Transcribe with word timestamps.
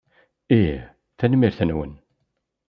Ih. 0.59 0.81
Tanemmirt-nwen. 1.17 1.93